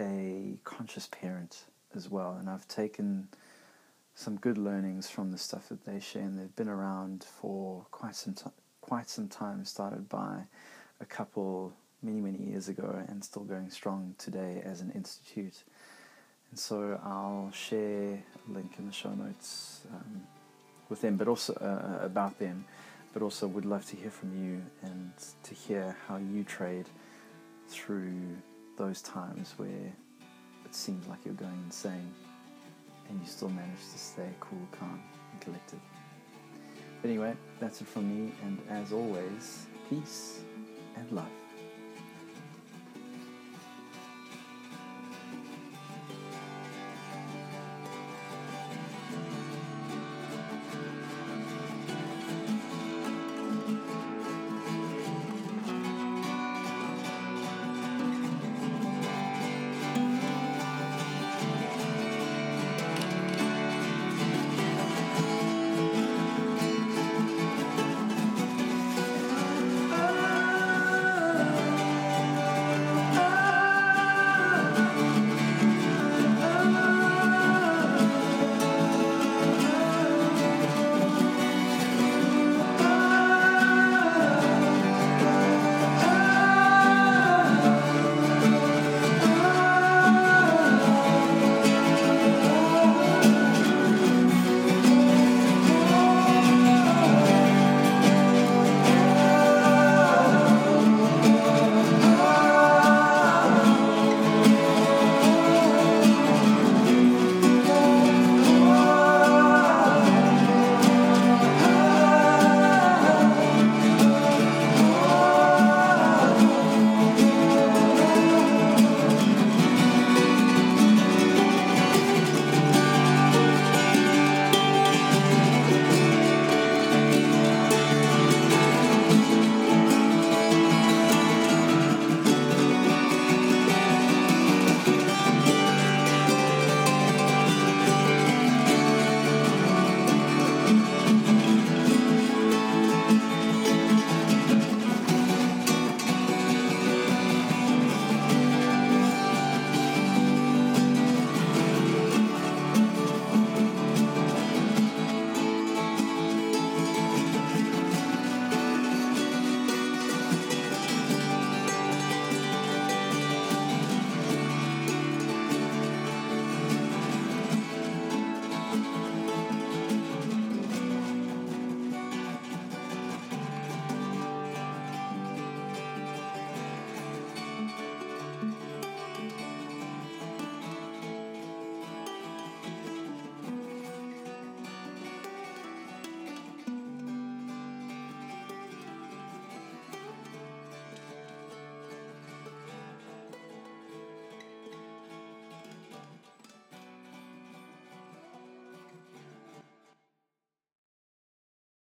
a 0.00 0.56
conscious 0.64 1.06
parent 1.06 1.64
as 1.94 2.08
well. 2.08 2.36
And 2.38 2.48
I've 2.48 2.66
taken 2.66 3.28
some 4.14 4.36
good 4.36 4.56
learnings 4.56 5.10
from 5.10 5.32
the 5.32 5.38
stuff 5.38 5.68
that 5.68 5.84
they 5.84 6.00
share, 6.00 6.22
and 6.22 6.38
they've 6.38 6.56
been 6.56 6.68
around 6.68 7.24
for 7.24 7.86
quite 7.90 8.16
some 8.16 8.34
time. 8.34 8.52
Quite 8.80 9.08
some 9.08 9.28
time, 9.28 9.64
started 9.64 10.08
by 10.08 10.44
a 11.00 11.04
couple 11.04 11.72
many 12.02 12.20
many 12.20 12.38
years 12.38 12.68
ago, 12.68 13.04
and 13.08 13.22
still 13.22 13.44
going 13.44 13.70
strong 13.70 14.14
today 14.18 14.62
as 14.64 14.80
an 14.80 14.90
institute. 14.90 15.62
And 16.50 16.58
so 16.58 17.00
I'll 17.04 17.50
share 17.52 18.22
a 18.48 18.52
link 18.52 18.74
in 18.78 18.86
the 18.86 18.92
show 18.92 19.10
notes 19.10 19.82
um, 19.92 20.22
with 20.88 21.00
them, 21.00 21.16
but 21.16 21.28
also 21.28 21.52
uh, 21.54 22.04
about 22.04 22.38
them. 22.38 22.64
But 23.12 23.22
also 23.22 23.46
would 23.46 23.66
love 23.66 23.84
to 23.86 23.96
hear 23.96 24.10
from 24.10 24.32
you 24.42 24.62
and 24.82 25.12
to 25.42 25.54
hear 25.54 25.96
how 26.08 26.16
you 26.16 26.44
trade 26.44 26.86
through 27.68 28.36
those 28.76 29.02
times 29.02 29.54
where 29.56 29.92
it 30.64 30.74
seems 30.74 31.06
like 31.06 31.18
you're 31.24 31.34
going 31.34 31.62
insane 31.66 32.14
and 33.08 33.20
you 33.20 33.26
still 33.26 33.50
manage 33.50 33.80
to 33.92 33.98
stay 33.98 34.30
cool, 34.40 34.66
calm, 34.72 35.02
and 35.32 35.40
collected. 35.40 35.80
Anyway, 37.04 37.34
that's 37.60 37.80
it 37.80 37.86
from 37.86 38.08
me, 38.08 38.32
and 38.44 38.58
as 38.70 38.92
always, 38.92 39.66
peace 39.90 40.40
and 40.96 41.10
love. 41.10 41.41